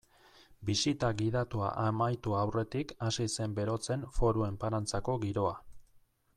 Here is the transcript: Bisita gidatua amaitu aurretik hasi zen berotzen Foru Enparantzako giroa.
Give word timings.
Bisita 0.69 1.09
gidatua 1.19 1.67
amaitu 1.83 2.33
aurretik 2.39 2.95
hasi 3.09 3.29
zen 3.37 3.53
berotzen 3.61 4.09
Foru 4.19 4.47
Enparantzako 4.51 5.19
giroa. 5.27 5.57